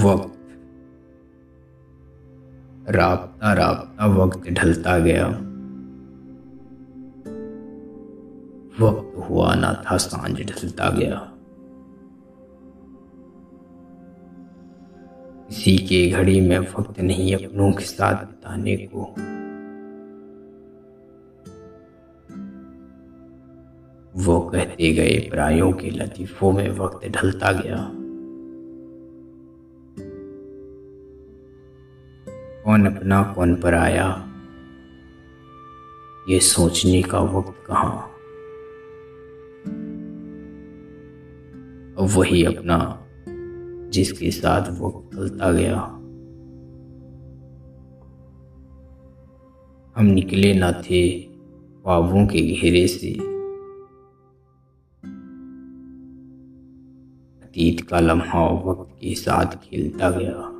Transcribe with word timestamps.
वक्त। 0.00 0.38
राबता 2.90 3.52
राबता 3.52 4.06
वक्त 4.06 4.48
ढलता 4.48 4.98
गया। 4.98 5.26
वक्त 8.80 9.30
हुआ 9.30 9.54
ना 9.54 9.82
था, 9.86 9.96
साँझ 9.96 10.32
ढलता 10.32 10.90
गया। 10.90 11.28
किसी 15.48 15.78
के 15.78 16.10
घड़ी 16.10 16.40
में 16.40 16.58
वक्त 16.58 17.00
नहीं, 17.00 17.36
अपनों 17.36 17.72
के 17.72 17.84
साथ 17.84 18.14
बिताने 18.14 18.76
को। 18.76 19.14
वो 24.16 24.40
कहते 24.40 24.92
गए 24.92 25.28
परायों 25.32 25.72
के 25.72 25.90
लतीफों 25.90 26.52
में 26.52 26.70
वक्त 26.70 27.08
ढलता 27.08 27.52
गया। 27.52 28.01
कौन 32.64 32.86
अपना 32.86 33.22
कौन 33.22 33.54
पर 33.54 33.74
आया? 33.74 34.28
ये 36.28 36.40
सोचने 36.40 37.02
का 37.02 37.20
वक्त 37.20 37.64
कहाँ? 37.66 38.08
अब 41.98 42.08
वही 42.16 42.44
अपना, 42.44 43.06
जिसके 43.90 44.30
साथ 44.30 44.80
वक्त 44.80 45.16
चलता 45.16 45.52
गया। 45.52 45.80
हम 49.96 50.06
निकले 50.06 50.54
न 50.54 50.72
थे 50.72 51.18
ख्वाबों 51.18 52.26
के 52.26 52.40
घेरे 52.40 52.88
से। 52.88 53.12
अतीत 57.44 57.88
का 57.88 58.00
लम्हा 58.00 58.44
वक्त 58.46 58.94
के 59.00 59.14
साथ 59.14 59.46
खेलता 59.46 60.10
गया। 60.10 60.51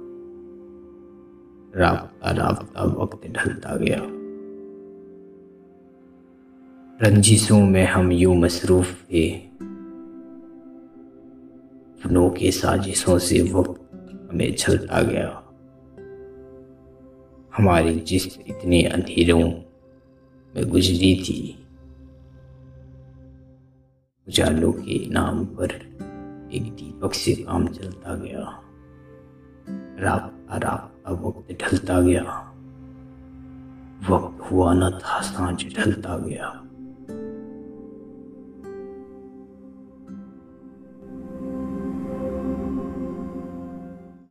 राबता 1.76 2.30
राबता 2.30 2.84
वक्त 2.84 3.26
ढलता 3.26 3.76
गया। 3.76 3.98
रंजिशों 7.08 7.66
में 7.66 7.84
हम 7.84 8.12
यूँ 8.12 8.36
मसरूफ 8.36 9.02
थे। 9.02 9.30
अपनों 12.04 12.30
के 12.30 12.50
साजिशों 12.50 13.18
से 13.18 13.42
वक्त 13.42 13.80
हमें 14.32 14.54
छलता 14.54 15.02
गया। 15.02 15.38
हमारी 17.56 17.94
जिस 17.94 18.38
इतने 18.38 18.82
अंधेरों 18.82 19.50
में 20.54 20.68
गुजरी 20.68 21.14
थी। 21.14 21.66
उजालों 24.28 24.72
के 24.72 25.10
नाम 25.10 25.44
पर 25.44 25.70
एक 26.52 26.62
दीपक 26.62 27.14
से 27.14 27.32
काम 27.32 27.66
चलता 27.66 28.16
गया। 28.16 28.64
राबता 30.02 30.56
राबता 30.56 31.12
वक्त 31.12 31.62
ढलता 31.62 32.00
गया। 32.00 32.22
वक्त 34.08 34.52
हुआ 34.52 34.74
न 34.74 34.90
था 34.90 35.20
साँझ 35.20 35.64
ढलता 35.76 36.18
गया। 36.18 36.61